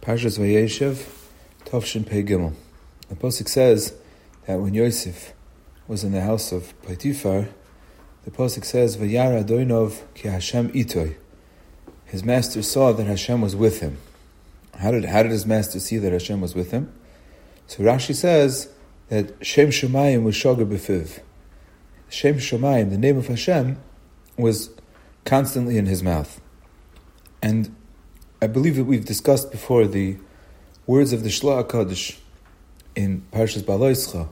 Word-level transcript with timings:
Parshas 0.00 0.38
Vayeshev, 0.38 1.06
Tovshin 1.66 2.08
Pei 2.08 2.22
Gimel. 2.22 2.54
The 3.10 3.16
Pasuk 3.16 3.48
says 3.48 3.92
that 4.46 4.58
when 4.58 4.72
Yosef 4.72 5.34
was 5.86 6.04
in 6.04 6.12
the 6.12 6.22
house 6.22 6.52
of 6.52 6.72
Potiphar, 6.82 7.48
the 8.24 8.30
Pasuk 8.30 8.64
says, 8.64 8.96
Vayara 8.96 9.44
Adoinov 9.44 10.00
ki 10.14 10.28
Hashem 10.28 10.72
itoy. 10.72 11.16
His 12.06 12.24
master 12.24 12.62
saw 12.62 12.92
that 12.92 13.06
Hashem 13.06 13.42
was 13.42 13.54
with 13.54 13.80
him. 13.80 13.98
How 14.78 14.90
did, 14.90 15.04
how 15.04 15.22
did 15.22 15.32
his 15.32 15.44
master 15.44 15.78
see 15.78 15.98
that 15.98 16.12
Hashem 16.12 16.40
was 16.40 16.54
with 16.54 16.70
him? 16.70 16.90
So 17.66 17.82
Rashi 17.82 18.14
says 18.14 18.70
that 19.08 19.44
Shem 19.44 19.68
Shemayim 19.68 20.22
was 20.22 20.34
Shoga 20.34 20.66
Befiv. 20.66 21.20
Shem 22.08 22.36
Shemayim, 22.36 22.88
the 22.88 22.96
name 22.96 23.18
of 23.18 23.26
Hashem, 23.26 23.78
was 24.38 24.70
constantly 25.26 25.76
in 25.76 25.84
his 25.84 26.02
mouth. 26.02 26.40
And 27.42 27.76
I 28.42 28.46
believe 28.46 28.76
that 28.76 28.84
we've 28.84 29.04
discussed 29.04 29.50
before 29.50 29.86
the 29.86 30.16
words 30.86 31.12
of 31.12 31.22
the 31.22 31.28
Shla 31.28 31.62
HaKadosh 31.62 32.16
in 32.96 33.22
Parshas 33.30 33.62
Baloischa 33.62 34.30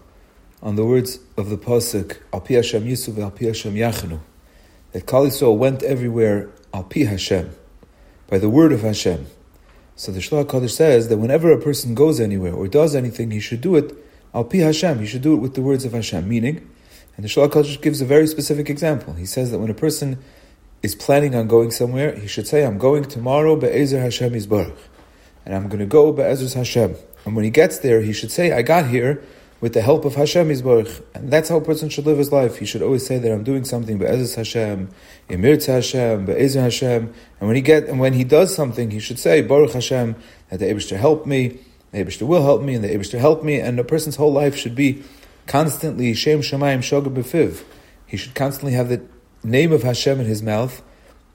on 0.62 0.76
the 0.76 0.84
words 0.86 1.18
of 1.36 1.50
the 1.50 1.58
Pasuk, 1.58 2.16
Al 2.32 2.40
Pi 2.40 2.54
Hashem 2.54 2.84
Yisuf 2.84 3.18
Al 3.18 3.30
Pi 3.30 3.44
Hashem 3.44 3.74
Yachanu, 3.74 4.20
that 4.92 5.06
Kal 5.06 5.26
Yisrael 5.26 5.58
went 5.58 5.82
everywhere 5.82 6.48
Al 6.72 6.84
Pi 6.84 7.00
Hashem, 7.00 7.54
by 8.28 8.38
the 8.38 8.48
word 8.48 8.72
of 8.72 8.80
Hashem. 8.80 9.26
So 9.94 10.10
the 10.10 10.20
Shla 10.20 10.46
HaKadosh 10.46 10.70
says 10.70 11.10
that 11.10 11.18
whenever 11.18 11.52
a 11.52 11.60
person 11.60 11.94
goes 11.94 12.18
anywhere 12.18 12.54
or 12.54 12.66
does 12.66 12.94
anything, 12.94 13.30
he 13.30 13.40
should 13.40 13.60
do 13.60 13.76
it 13.76 13.94
Al 14.32 14.44
Pi 14.44 14.58
Hashem, 14.58 15.00
he 15.00 15.06
should 15.06 15.20
do 15.20 15.34
it 15.34 15.38
with 15.40 15.52
the 15.52 15.60
words 15.60 15.84
of 15.84 15.92
Hashem, 15.92 16.26
meaning, 16.26 16.66
and 17.18 17.24
the 17.26 17.28
Shla 17.28 17.50
HaKadosh 17.50 17.82
gives 17.82 18.00
a 18.00 18.06
very 18.06 18.26
specific 18.26 18.70
example. 18.70 19.12
He 19.12 19.26
says 19.26 19.50
that 19.50 19.58
when 19.58 19.68
a 19.68 19.74
person 19.74 20.16
is 20.82 20.94
planning 20.94 21.34
on 21.34 21.48
going 21.48 21.70
somewhere, 21.70 22.16
he 22.16 22.26
should 22.26 22.46
say, 22.46 22.64
I'm 22.64 22.78
going 22.78 23.04
tomorrow 23.04 23.56
Be'ezer 23.56 24.00
Hashem 24.00 24.32
Yisbarach. 24.32 24.76
And 25.44 25.54
I'm 25.54 25.68
going 25.68 25.80
to 25.80 25.86
go 25.86 26.12
Be'ezer 26.12 26.56
Hashem. 26.56 26.94
And 27.24 27.34
when 27.34 27.44
he 27.44 27.50
gets 27.50 27.78
there, 27.78 28.00
he 28.00 28.12
should 28.12 28.30
say, 28.30 28.52
I 28.52 28.62
got 28.62 28.86
here 28.86 29.22
with 29.60 29.74
the 29.74 29.82
help 29.82 30.04
of 30.04 30.14
Hashem 30.14 30.48
Yisbarach. 30.48 31.02
And 31.14 31.32
that's 31.32 31.48
how 31.48 31.56
a 31.56 31.60
person 31.60 31.88
should 31.88 32.06
live 32.06 32.18
his 32.18 32.30
life. 32.30 32.58
He 32.58 32.64
should 32.64 32.82
always 32.82 33.04
say 33.04 33.18
that 33.18 33.32
I'm 33.32 33.42
doing 33.42 33.64
something 33.64 33.98
Be'ezer 33.98 34.36
Hashem, 34.36 34.88
Emir 35.28 35.58
Hashem, 35.58 36.26
Be'ezer 36.26 36.60
Hashem. 36.60 37.12
And 37.40 37.48
when 37.48 37.56
he 37.56 37.62
get, 37.62 37.88
and 37.88 37.98
when 37.98 38.12
he 38.12 38.22
does 38.22 38.54
something, 38.54 38.90
he 38.92 39.00
should 39.00 39.18
say, 39.18 39.42
Baruch 39.42 39.72
Hashem, 39.72 40.14
that 40.50 40.60
the 40.60 40.66
Abishter 40.66 40.96
helped 40.96 41.26
me, 41.26 41.58
the 41.90 42.04
Abishter 42.04 42.26
will 42.26 42.42
help 42.42 42.62
me, 42.62 42.74
and 42.74 42.84
the 42.84 42.88
Abishter 42.88 43.18
helped 43.18 43.42
me. 43.42 43.58
And 43.58 43.80
a 43.80 43.84
person's 43.84 44.16
whole 44.16 44.32
life 44.32 44.54
should 44.54 44.76
be 44.76 45.02
constantly 45.48 46.14
Shem 46.14 46.40
Shemayim 46.40 46.78
Shogah 46.78 47.12
Befiv. 47.12 47.64
He 48.06 48.16
should 48.16 48.34
constantly 48.34 48.74
have 48.74 48.88
the 48.88 49.02
name 49.42 49.72
of 49.72 49.82
Hashem 49.82 50.20
in 50.20 50.26
his 50.26 50.42
mouth, 50.42 50.82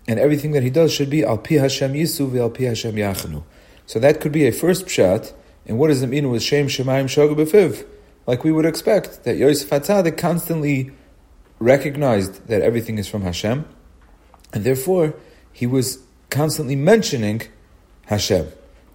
and 0.07 0.19
everything 0.19 0.51
that 0.51 0.63
he 0.63 0.69
does 0.69 0.93
should 0.93 1.09
be 1.09 1.23
Al 1.23 1.37
Pi 1.37 1.55
Hashem 1.55 1.93
Yisu 1.93 2.37
Al 2.37 2.49
Pi 2.49 2.63
Hashem 2.63 2.95
Yachanu. 2.95 3.43
So 3.85 3.99
that 3.99 4.21
could 4.21 4.31
be 4.31 4.47
a 4.47 4.51
first 4.51 4.85
pshat. 4.85 5.33
And 5.65 5.77
what 5.77 5.87
does 5.87 6.01
it 6.01 6.07
mean 6.07 6.29
with 6.29 6.43
Shem 6.43 6.67
Shemayim 6.67 7.05
Shogah 7.05 7.35
Befiv? 7.35 7.85
Like 8.27 8.43
we 8.43 8.51
would 8.51 8.65
expect 8.65 9.23
that 9.23 9.37
Yosef 9.37 9.69
Hatzadik 9.69 10.17
constantly 10.17 10.91
recognized 11.59 12.47
that 12.47 12.61
everything 12.61 12.97
is 12.97 13.07
from 13.07 13.21
Hashem, 13.21 13.65
and 14.53 14.63
therefore 14.63 15.13
he 15.51 15.65
was 15.65 15.99
constantly 16.29 16.75
mentioning 16.75 17.41
Hashem, 18.05 18.47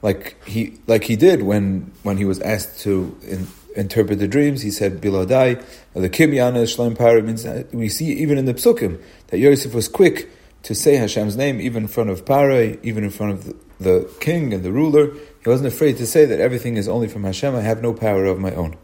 like 0.02 0.42
he 0.46 0.78
like 0.86 1.04
he 1.04 1.16
did 1.16 1.42
when 1.42 1.92
when 2.02 2.16
he 2.16 2.24
was 2.24 2.40
asked 2.40 2.80
to 2.80 3.16
in, 3.22 3.46
interpret 3.76 4.18
the 4.18 4.28
dreams. 4.28 4.62
He 4.62 4.70
said 4.70 5.00
Biladai, 5.00 5.64
the 5.94 6.10
Kibyana 6.10 6.64
Shlaim 6.64 6.96
Para 6.96 7.22
means 7.22 7.46
we 7.72 7.88
see 7.88 8.12
even 8.12 8.38
in 8.38 8.44
the 8.44 8.54
Psukim 8.54 9.02
that 9.28 9.38
Yosef 9.38 9.74
was 9.74 9.88
quick 9.88 10.30
to 10.64 10.74
say 10.74 10.96
Hashem's 10.96 11.36
name 11.36 11.60
even 11.60 11.84
in 11.84 11.88
front 11.88 12.10
of 12.10 12.24
Para, 12.26 12.76
even 12.82 13.04
in 13.04 13.10
front 13.10 13.32
of 13.32 13.44
the, 13.44 13.56
the 13.80 14.14
king 14.20 14.52
and 14.52 14.62
the 14.62 14.72
ruler. 14.72 15.12
He 15.42 15.48
wasn't 15.48 15.68
afraid 15.68 15.96
to 15.98 16.06
say 16.06 16.24
that 16.24 16.40
everything 16.40 16.76
is 16.76 16.88
only 16.88 17.08
from 17.08 17.24
Hashem. 17.24 17.54
I 17.54 17.60
have 17.60 17.82
no 17.82 17.92
power 17.94 18.24
of 18.24 18.38
my 18.38 18.52
own. 18.54 18.76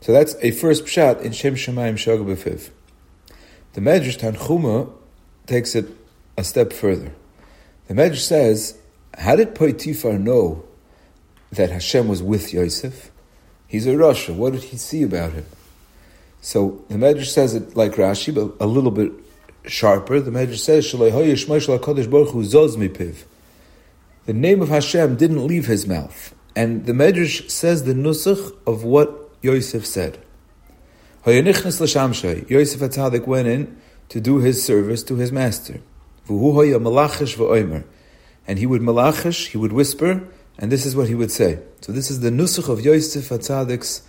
So 0.00 0.12
that's 0.12 0.36
a 0.42 0.50
first 0.50 0.84
pshat 0.84 1.22
in 1.22 1.32
Shem 1.32 1.54
Shemayim 1.54 1.94
Shogah 1.94 2.26
Befiv. 2.26 2.70
The 3.72 3.80
Medrash 3.80 4.18
Tanchuma 4.18 4.92
takes 5.46 5.74
it 5.74 5.86
a 6.36 6.44
step 6.44 6.72
further. 6.72 7.12
The 7.88 7.94
Medrash 7.94 8.18
says, 8.18 8.78
how 9.16 9.36
did 9.36 9.54
Potiphar 9.54 10.18
know 10.18 10.64
that 11.52 11.70
Hashem 11.70 12.08
was 12.08 12.22
with 12.22 12.52
Yosef? 12.52 13.10
He's 13.68 13.86
a 13.86 13.90
Rasha. 13.90 14.34
What 14.34 14.52
did 14.52 14.64
he 14.64 14.76
see 14.76 15.02
about 15.02 15.32
him? 15.32 15.46
So 16.40 16.84
the 16.88 16.94
Medrash 16.94 17.26
says 17.26 17.54
it 17.54 17.76
like 17.76 17.92
Rashi, 17.92 18.34
but 18.34 18.64
a 18.64 18.68
little 18.68 18.92
bit 18.92 19.12
sharper. 19.66 20.20
The 20.20 20.30
Medrash 20.30 20.58
says, 20.58 20.92
The 24.26 24.32
name 24.32 24.62
of 24.62 24.68
Hashem 24.68 25.16
didn't 25.16 25.46
leave 25.46 25.66
his 25.66 25.86
mouth. 25.86 26.34
And 26.54 26.86
the 26.86 26.92
Medrash 26.92 27.50
says 27.50 27.84
the 27.84 27.94
nusach 27.94 28.56
of 28.66 28.84
what 28.84 29.30
Yosef 29.42 29.84
said. 29.84 30.18
Yosef 31.26 32.80
Atzadik 32.80 33.26
went 33.26 33.48
in 33.48 33.76
to 34.08 34.20
do 34.20 34.38
his 34.38 34.64
service 34.64 35.02
to 35.02 35.16
his 35.16 35.32
master. 35.32 35.80
And 36.28 36.98
he 38.58 38.66
would 38.66 38.82
malachish, 38.82 39.48
he 39.48 39.58
would 39.58 39.72
whisper, 39.72 40.28
and 40.58 40.72
this 40.72 40.86
is 40.86 40.96
what 40.96 41.08
he 41.08 41.14
would 41.14 41.30
say. 41.30 41.58
So 41.80 41.92
this 41.92 42.10
is 42.10 42.20
the 42.20 42.30
nusach 42.30 42.68
of 42.68 42.84
Yosef 42.84 43.28
Hatzadik's 43.28 44.02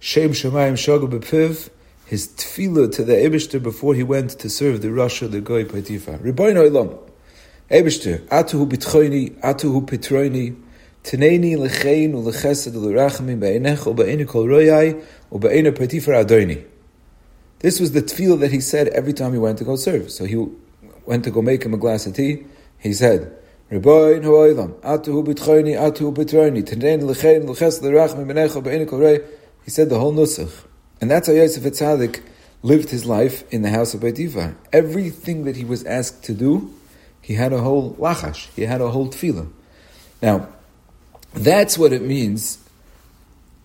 Shem 0.00 0.30
Shemayim 0.30 0.72
Shogah 0.72 1.08
Bepiv, 1.08 1.70
his 2.06 2.28
tefillah 2.28 2.92
to 2.94 3.04
the 3.04 3.14
Ebishter 3.14 3.62
before 3.62 3.94
he 3.94 4.02
went 4.02 4.30
to 4.30 4.50
serve 4.50 4.82
the 4.82 4.88
Rasha, 4.88 5.30
the 5.30 5.40
Goy 5.40 5.64
Potiphar. 5.64 6.18
Ribono 6.18 6.68
Olam, 6.68 6.98
Ebishter, 7.70 8.18
atuhu 8.26 8.68
bitchoini, 8.68 9.30
atuhu 9.40 9.86
pitroini, 9.86 10.56
teneni 11.04 11.56
lechein 11.56 12.12
ulechesed 12.12 12.74
ulerachamim 12.74 13.38
be'enech 13.38 13.86
u'be'enu 13.86 14.26
kol 14.26 14.46
royai 14.46 15.00
u'be'enu 15.30 15.76
Potiphar 15.76 16.14
adoni. 16.14 16.64
This 17.60 17.78
was 17.78 17.92
the 17.92 18.02
tefillah 18.02 18.40
that 18.40 18.50
he 18.50 18.60
said 18.60 18.88
every 18.88 19.12
time 19.12 19.32
he 19.32 19.38
went 19.38 19.58
to 19.58 19.64
go 19.64 19.76
serve. 19.76 20.10
So 20.10 20.24
he 20.24 20.44
went 21.06 21.22
to 21.24 21.30
go 21.30 21.42
make 21.42 21.62
him 21.62 21.74
a 21.74 21.76
glass 21.76 22.06
of 22.06 22.14
tea. 22.14 22.44
He 22.78 22.92
said, 22.92 23.38
He 23.72 23.78
said 23.78 23.88
the 29.88 29.98
whole 29.98 30.12
nusach. 30.12 30.64
And 31.00 31.10
that's 31.10 31.26
how 31.26 31.32
Yosef 31.32 31.62
Etzadik 31.62 32.20
lived 32.62 32.90
his 32.90 33.06
life 33.06 33.50
in 33.50 33.62
the 33.62 33.70
house 33.70 33.94
of 33.94 34.00
Beit 34.02 34.16
Potiphar. 34.16 34.56
Everything 34.74 35.44
that 35.44 35.56
he 35.56 35.64
was 35.64 35.84
asked 35.84 36.22
to 36.24 36.34
do, 36.34 36.70
he 37.22 37.32
had 37.32 37.54
a 37.54 37.62
whole 37.62 37.94
lachash, 37.94 38.48
he 38.54 38.60
had 38.62 38.82
a 38.82 38.90
whole 38.90 39.08
tefillah. 39.08 39.50
Now, 40.20 40.48
that's 41.32 41.78
what 41.78 41.94
it 41.94 42.02
means. 42.02 42.58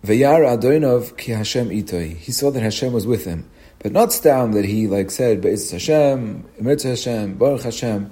Vayar 0.06 0.58
Adonov 0.58 1.18
ki 1.18 1.32
Hashem 1.32 1.68
itoi. 1.68 2.16
He 2.16 2.32
saw 2.32 2.50
that 2.50 2.62
Hashem 2.62 2.94
was 2.94 3.06
with 3.06 3.26
him. 3.26 3.44
But 3.80 3.92
not 3.92 4.14
stam 4.14 4.52
that 4.52 4.64
he 4.64 4.86
like 4.86 5.10
said, 5.10 5.42
Be'ez 5.42 5.70
Hashem, 5.70 6.44
Emetz 6.58 6.84
Hashem, 6.84 7.34
Baruch 7.34 7.64
Hashem. 7.64 8.10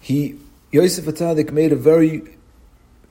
He 0.00 0.38
Yosef 0.76 1.06
Atzadik 1.06 1.52
made 1.52 1.72
a 1.72 1.76
very 1.76 2.18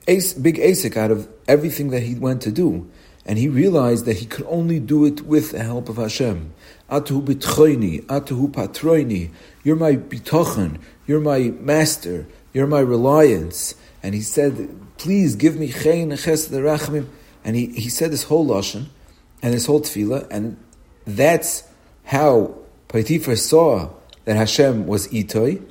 big 0.05 0.57
asik 0.57 0.95
out 0.95 1.09
of 1.09 1.27
everything 1.47 1.89
that 1.89 2.03
he 2.03 2.13
went 2.13 2.43
to 2.43 2.51
do. 2.51 2.87
And 3.25 3.39
he 3.39 3.49
realized 3.49 4.05
that 4.05 4.17
he 4.17 4.27
could 4.27 4.45
only 4.47 4.79
do 4.79 5.03
it 5.03 5.21
with 5.21 5.51
the 5.53 5.63
help 5.63 5.89
of 5.89 5.97
Hashem. 5.97 6.53
Atuhu 6.91 7.25
bitchoini, 7.25 8.05
atuhu 8.05 8.51
patroini. 8.51 9.31
You're 9.63 9.77
my 9.77 9.93
bitochen. 9.95 10.79
You're 11.07 11.21
my 11.21 11.53
master. 11.59 12.27
You're 12.53 12.67
my 12.67 12.81
reliance. 12.81 13.73
And 14.03 14.13
he 14.13 14.21
said, 14.21 14.69
please 14.99 15.35
give 15.35 15.55
me 15.55 15.69
chein 15.71 16.11
chesed 16.11 16.51
rachmim. 16.51 17.07
And 17.43 17.55
he, 17.55 17.65
he 17.67 17.89
said 17.89 18.11
this 18.11 18.25
whole 18.25 18.45
lashon 18.45 18.89
and 19.41 19.55
this 19.55 19.65
whole 19.65 19.81
tefillah, 19.81 20.27
and 20.29 20.57
that's 21.05 21.63
how 22.03 22.55
Potiphar 22.89 23.35
saw 23.35 23.89
that 24.25 24.35
Hashem 24.35 24.85
was 24.85 25.07
itoi, 25.07 25.63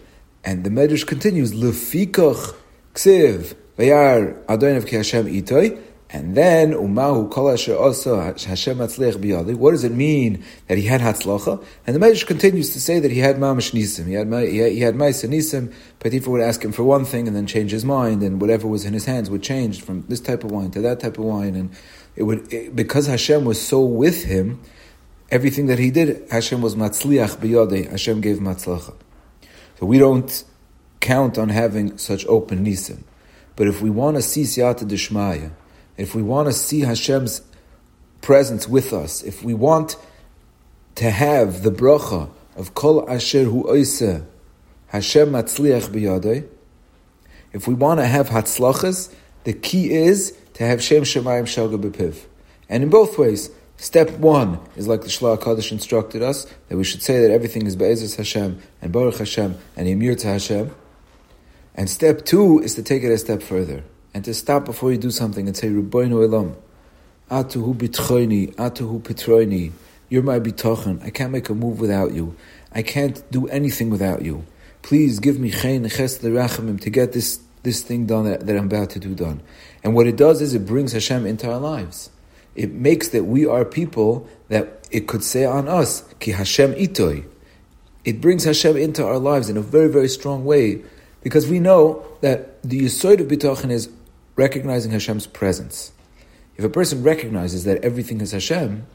and 0.44 0.64
the 0.64 0.70
Medrash 0.70 1.06
continues, 1.06 1.52
Lefikach 1.52 2.54
ksiv 2.94 3.54
vayar 3.78 4.44
Adonav 4.44 4.86
ki 4.86 4.96
Hashem 4.96 5.26
itoi, 5.26 5.80
and 6.10 6.36
then 6.36 6.72
umahu 6.72 7.28
kol 7.30 7.48
also 7.48 8.20
Hashem 8.20 8.78
atzliach 8.78 9.16
biyadi. 9.16 9.56
What 9.56 9.72
does 9.72 9.82
it 9.82 9.90
mean 9.90 10.44
that 10.68 10.78
he 10.78 10.84
had 10.84 11.00
hatzlacha? 11.00 11.64
And 11.86 11.96
the 11.96 12.00
Medrash 12.00 12.26
continues 12.26 12.72
to 12.74 12.80
say 12.80 13.00
that 13.00 13.10
he 13.10 13.18
had 13.18 13.36
mamash 13.36 13.72
nisim. 13.72 14.06
He 14.06 14.12
had 14.12 14.28
he 14.72 14.80
had 14.80 14.94
ma'isa 14.94 15.28
nisim. 15.28 15.72
Potiphar 15.98 16.30
would 16.30 16.40
ask 16.40 16.64
him 16.64 16.72
for 16.72 16.84
one 16.84 17.04
thing 17.04 17.26
and 17.26 17.34
then 17.34 17.46
change 17.46 17.72
his 17.72 17.84
mind, 17.84 18.22
and 18.22 18.40
whatever 18.40 18.68
was 18.68 18.84
in 18.84 18.92
his 18.92 19.06
hands 19.06 19.28
would 19.30 19.42
change 19.42 19.82
from 19.82 20.04
this 20.08 20.20
type 20.20 20.44
of 20.44 20.52
wine 20.52 20.70
to 20.72 20.80
that 20.82 21.00
type 21.00 21.18
of 21.18 21.24
wine, 21.24 21.56
and 21.56 21.70
it 22.14 22.22
would 22.24 22.52
it, 22.52 22.76
because 22.76 23.06
Hashem 23.06 23.44
was 23.44 23.60
so 23.60 23.82
with 23.82 24.24
him. 24.24 24.60
Everything 25.30 25.66
that 25.66 25.80
he 25.80 25.90
did, 25.90 26.28
Hashem 26.30 26.60
was 26.62 26.76
matzliach 26.76 27.38
biyadi. 27.38 27.90
Hashem 27.90 28.20
gave 28.20 28.36
matzlacha. 28.38 28.94
So 29.78 29.86
we 29.86 29.98
don't 29.98 30.44
count 31.00 31.38
on 31.38 31.48
having 31.48 31.98
such 31.98 32.26
open 32.26 32.64
nisim. 32.64 33.02
But 33.56 33.68
if 33.68 33.80
we 33.80 33.90
want 33.90 34.16
to 34.16 34.22
see 34.22 34.42
siyata 34.42 34.88
dishmaya, 34.88 35.52
if 35.96 36.14
we 36.14 36.22
want 36.22 36.48
to 36.48 36.52
see 36.52 36.80
Hashem's 36.80 37.42
presence 38.20 38.68
with 38.68 38.92
us, 38.92 39.22
if 39.22 39.44
we 39.44 39.54
want 39.54 39.96
to 40.96 41.10
have 41.10 41.62
the 41.62 41.70
bracha 41.70 42.30
of 42.56 42.74
kol 42.74 43.08
asher 43.08 43.44
hu 43.44 43.66
Hashem 43.68 45.30
matzliach 45.30 45.88
biyadei, 45.88 46.48
if 47.52 47.68
we 47.68 47.74
want 47.74 48.00
to 48.00 48.06
have 48.06 48.28
hatzlachas, 48.30 49.14
The 49.44 49.52
key 49.52 49.92
is 49.92 50.36
to 50.54 50.64
have 50.64 50.82
Shem 50.82 51.02
Shemayim 51.02 51.44
Shalga 51.44 51.78
Bepiv. 51.80 52.24
And 52.68 52.82
in 52.82 52.88
both 52.88 53.18
ways, 53.18 53.50
step 53.76 54.10
one 54.12 54.60
is 54.76 54.88
like 54.88 55.02
the 55.02 55.08
Shla 55.08 55.38
HaKadosh 55.38 55.72
instructed 55.72 56.22
us, 56.22 56.46
that 56.68 56.76
we 56.76 56.84
should 56.84 57.02
say 57.02 57.20
that 57.20 57.30
everything 57.30 57.66
is 57.66 57.76
Be'ezus 57.76 58.16
Hashem, 58.16 58.60
and 58.80 58.92
Baruch 58.92 59.18
Hashem, 59.18 59.56
and 59.76 59.88
Emir 59.88 60.14
to 60.16 60.26
Hashem. 60.26 60.74
And 61.74 61.90
step 61.90 62.24
two 62.24 62.60
is 62.60 62.74
to 62.76 62.82
take 62.82 63.02
it 63.02 63.10
a 63.10 63.18
step 63.18 63.42
further, 63.42 63.84
and 64.12 64.24
to 64.24 64.34
stop 64.34 64.64
before 64.64 64.92
you 64.92 64.98
do 64.98 65.10
something 65.10 65.46
and 65.46 65.56
say, 65.56 65.68
Rabbeinu 65.68 66.24
Elam, 66.24 66.56
Atuhu 67.30 67.74
bitchoini, 67.74 68.54
atuhu 68.56 69.00
petroini, 69.00 69.72
you're 70.08 70.22
my 70.22 70.38
bitochen, 70.38 71.02
I 71.02 71.10
can't 71.10 71.32
make 71.32 71.48
a 71.48 71.54
move 71.54 71.80
without 71.80 72.12
you. 72.12 72.36
I 72.72 72.82
can't 72.82 73.22
do 73.30 73.48
anything 73.48 73.90
without 73.90 74.22
you. 74.22 74.44
Please 74.82 75.18
give 75.18 75.40
me 75.40 75.50
chen 75.50 75.88
ches 75.88 76.18
rachamim 76.18 76.80
to 76.82 76.90
get 76.90 77.12
this, 77.12 77.40
this 77.62 77.82
thing 77.82 78.06
done 78.06 78.24
that, 78.26 78.46
that 78.46 78.56
I'm 78.56 78.66
about 78.66 78.90
to 78.90 78.98
do 78.98 79.14
done. 79.14 79.40
And 79.82 79.94
what 79.94 80.06
it 80.06 80.16
does 80.16 80.42
is 80.42 80.54
it 80.54 80.66
brings 80.66 80.92
Hashem 80.92 81.24
into 81.24 81.50
our 81.50 81.58
lives. 81.58 82.10
It 82.54 82.72
makes 82.72 83.08
that 83.08 83.24
we 83.24 83.46
are 83.46 83.64
people 83.64 84.28
that 84.48 84.86
it 84.90 85.08
could 85.08 85.24
say 85.24 85.44
on 85.44 85.68
us, 85.68 86.02
ki 86.20 86.32
Hashem 86.32 86.74
itoi. 86.74 87.24
It 88.04 88.20
brings 88.20 88.44
Hashem 88.44 88.76
into 88.76 89.04
our 89.04 89.18
lives 89.18 89.48
in 89.48 89.56
a 89.56 89.62
very, 89.62 89.88
very 89.88 90.08
strong 90.08 90.44
way 90.44 90.82
because 91.22 91.48
we 91.48 91.58
know 91.58 92.04
that 92.20 92.62
the 92.62 92.80
yisoid 92.80 93.20
of 93.20 93.28
bitachon 93.28 93.70
is 93.70 93.88
recognizing 94.36 94.92
Hashem's 94.92 95.26
presence. 95.26 95.92
If 96.56 96.64
a 96.64 96.68
person 96.68 97.02
recognizes 97.02 97.64
that 97.64 97.82
everything 97.82 98.20
is 98.20 98.32
Hashem, 98.32 98.86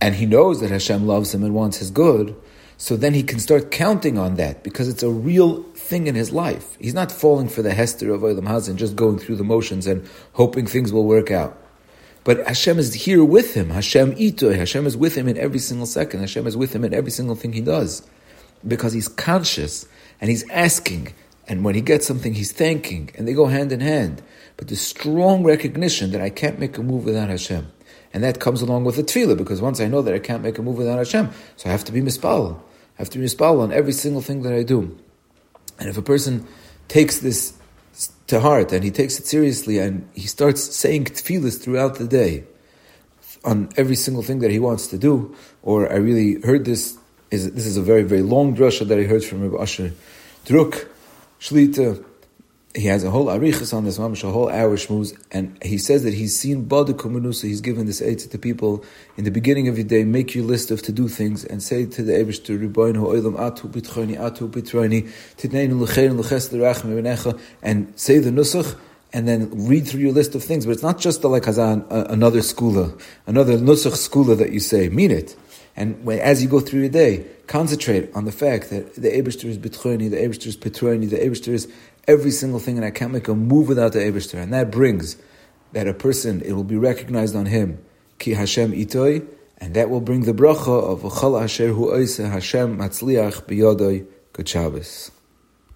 and 0.00 0.14
he 0.14 0.26
knows 0.26 0.60
that 0.60 0.70
Hashem 0.70 1.06
loves 1.06 1.34
him 1.34 1.44
and 1.44 1.54
wants 1.54 1.78
his 1.78 1.90
good, 1.90 2.34
so 2.76 2.96
then 2.96 3.12
he 3.12 3.24
can 3.24 3.40
start 3.40 3.72
counting 3.72 4.18
on 4.18 4.36
that 4.36 4.62
because 4.62 4.88
it's 4.88 5.02
a 5.02 5.10
real 5.10 5.64
thing 5.74 6.06
in 6.06 6.14
his 6.14 6.32
life. 6.32 6.76
He's 6.80 6.94
not 6.94 7.10
falling 7.10 7.48
for 7.48 7.60
the 7.60 7.74
Hester 7.74 8.12
of 8.14 8.22
Olam 8.22 8.44
Hazan, 8.44 8.76
just 8.76 8.94
going 8.94 9.18
through 9.18 9.36
the 9.36 9.44
motions 9.44 9.86
and 9.86 10.08
hoping 10.34 10.66
things 10.66 10.92
will 10.92 11.04
work 11.04 11.30
out. 11.32 11.57
But 12.28 12.46
Hashem 12.46 12.78
is 12.78 12.92
here 12.92 13.24
with 13.24 13.54
him. 13.54 13.70
Hashem 13.70 14.12
ito. 14.18 14.52
Hashem 14.52 14.86
is 14.86 14.98
with 14.98 15.14
him 15.14 15.28
in 15.28 15.38
every 15.38 15.58
single 15.58 15.86
second. 15.86 16.20
Hashem 16.20 16.46
is 16.46 16.58
with 16.58 16.74
him 16.74 16.84
in 16.84 16.92
every 16.92 17.10
single 17.10 17.34
thing 17.34 17.54
he 17.54 17.62
does. 17.62 18.06
Because 18.66 18.92
he's 18.92 19.08
conscious 19.08 19.86
and 20.20 20.28
he's 20.28 20.46
asking. 20.50 21.14
And 21.46 21.64
when 21.64 21.74
he 21.74 21.80
gets 21.80 22.06
something, 22.06 22.34
he's 22.34 22.52
thanking. 22.52 23.08
And 23.14 23.26
they 23.26 23.32
go 23.32 23.46
hand 23.46 23.72
in 23.72 23.80
hand. 23.80 24.20
But 24.58 24.68
the 24.68 24.76
strong 24.76 25.42
recognition 25.42 26.12
that 26.12 26.20
I 26.20 26.28
can't 26.28 26.58
make 26.58 26.76
a 26.76 26.82
move 26.82 27.06
without 27.06 27.30
Hashem. 27.30 27.66
And 28.12 28.22
that 28.24 28.40
comes 28.40 28.60
along 28.60 28.84
with 28.84 28.96
the 28.96 29.04
tefillah, 29.04 29.38
because 29.38 29.62
once 29.62 29.80
I 29.80 29.88
know 29.88 30.02
that 30.02 30.12
I 30.12 30.18
can't 30.18 30.42
make 30.42 30.58
a 30.58 30.62
move 30.62 30.76
without 30.76 30.98
Hashem, 30.98 31.30
so 31.56 31.70
I 31.70 31.72
have 31.72 31.84
to 31.86 31.92
be 31.92 32.02
mispal. 32.02 32.58
I 32.58 32.98
have 32.98 33.08
to 33.08 33.18
be 33.18 33.24
mispal 33.24 33.62
on 33.62 33.72
every 33.72 33.92
single 33.92 34.20
thing 34.20 34.42
that 34.42 34.52
I 34.52 34.64
do. 34.64 34.98
And 35.78 35.88
if 35.88 35.96
a 35.96 36.02
person 36.02 36.46
takes 36.88 37.20
this 37.20 37.54
to 38.28 38.40
heart 38.40 38.72
and 38.72 38.84
he 38.84 38.90
takes 38.90 39.18
it 39.18 39.26
seriously 39.26 39.78
and 39.78 40.08
he 40.14 40.26
starts 40.26 40.62
saying 40.76 41.06
tefillahs 41.06 41.60
throughout 41.62 41.96
the 41.96 42.06
day 42.06 42.44
on 43.44 43.68
every 43.76 43.96
single 43.96 44.22
thing 44.22 44.40
that 44.40 44.50
he 44.50 44.58
wants 44.58 44.88
to 44.88 44.98
do, 44.98 45.34
or 45.62 45.90
I 45.92 45.96
really 45.96 46.40
heard 46.42 46.64
this, 46.64 46.98
is 47.30 47.52
this 47.52 47.66
is 47.66 47.76
a 47.76 47.82
very, 47.82 48.02
very 48.02 48.22
long 48.22 48.56
drasha 48.56 48.86
that 48.88 48.98
I 48.98 49.04
heard 49.04 49.24
from 49.24 49.42
Rabbi 49.42 49.62
Asher 49.62 49.92
Druk, 50.44 50.88
Shlita, 51.40 52.04
he 52.74 52.86
has 52.86 53.02
a 53.02 53.10
whole 53.10 53.26
arichas 53.26 53.72
on 53.72 53.84
this 53.84 53.98
mamish, 53.98 54.22
a 54.22 54.30
whole 54.30 54.50
hour 54.50 54.76
shmuz, 54.76 55.18
and 55.32 55.56
he 55.62 55.78
says 55.78 56.04
that 56.04 56.12
he's 56.12 56.38
seen 56.38 56.66
badu 56.66 56.90
kumanusa. 56.90 57.44
He's 57.44 57.60
given 57.60 57.86
this 57.86 58.02
aid 58.02 58.18
to 58.20 58.28
the 58.28 58.38
people 58.38 58.84
in 59.16 59.24
the 59.24 59.30
beginning 59.30 59.68
of 59.68 59.78
your 59.78 59.86
day. 59.86 60.04
Make 60.04 60.34
your 60.34 60.44
list 60.44 60.70
of 60.70 60.82
to 60.82 60.92
do 60.92 61.08
things 61.08 61.44
and 61.44 61.62
say 61.62 61.86
to 61.86 62.02
the 62.02 62.12
Eibush 62.12 62.44
to 62.44 62.58
Rebbeinu 62.58 62.96
Oilam 62.96 63.36
Atu 63.36 63.70
Bitroni 63.70 64.18
Atu 64.18 64.50
Bitroni 64.50 65.10
Titneinu 65.36 65.84
Lechein 65.86 66.20
Leches 66.20 66.50
Lerachem 66.50 67.40
and 67.62 67.92
say 67.98 68.18
the 68.18 68.30
nusach 68.30 68.78
and 69.14 69.26
then 69.26 69.66
read 69.66 69.88
through 69.88 70.00
your 70.00 70.12
list 70.12 70.34
of 70.34 70.44
things. 70.44 70.66
But 70.66 70.72
it's 70.72 70.82
not 70.82 70.98
just 70.98 71.22
the, 71.22 71.28
like 71.28 71.44
Hazan, 71.44 71.86
another 71.90 72.40
skula, 72.40 73.00
another 73.26 73.56
nusach 73.56 73.92
skula 73.92 74.36
that 74.36 74.52
you 74.52 74.60
say. 74.60 74.90
Mean 74.90 75.10
it. 75.10 75.34
And 75.74 76.04
when, 76.04 76.18
as 76.18 76.42
you 76.42 76.48
go 76.48 76.60
through 76.60 76.80
your 76.80 76.88
day, 76.90 77.24
concentrate 77.46 78.10
on 78.14 78.24
the 78.24 78.32
fact 78.32 78.70
that 78.70 78.96
the 78.96 79.08
Eberster 79.08 79.44
is 79.44 79.56
Bitroni, 79.56 80.10
the 80.10 80.16
Eberster 80.16 80.48
is 80.48 80.56
Petroni, 80.56 81.08
the 81.08 81.18
Eberster 81.18 81.52
is 81.52 81.72
every 82.08 82.30
single 82.32 82.58
thing, 82.58 82.76
and 82.76 82.84
I 82.84 82.90
can't 82.90 83.12
make 83.12 83.28
a 83.28 83.34
move 83.34 83.68
without 83.68 83.92
the 83.92 84.00
Eberster. 84.00 84.42
And 84.42 84.52
that 84.52 84.70
brings 84.70 85.16
that 85.72 85.86
a 85.86 85.94
person, 85.94 86.40
it 86.40 86.52
will 86.52 86.64
be 86.64 86.76
recognized 86.76 87.36
on 87.36 87.46
him, 87.46 87.84
Ki 88.18 88.32
Hashem 88.32 88.72
Itoi, 88.72 89.26
and 89.58 89.74
that 89.74 89.90
will 89.90 90.00
bring 90.00 90.22
the 90.22 90.32
bracha 90.32 90.66
of 90.68 91.02
Chal 91.20 91.36
Asher 91.38 91.68
Hu 91.68 91.90
Hashem 91.90 92.78
Matzliach 92.78 93.42
Biyodoi 93.42 94.06
Good 94.32 94.48
Shabbos. 94.48 95.10